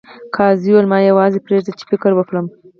قاضي 0.35 0.69
وویل 0.71 0.87
ما 0.91 0.97
یوازې 1.09 1.43
پریږدئ 1.45 1.73
چې 1.79 1.83
فکر 1.91 2.11
وکړم. 2.15 2.45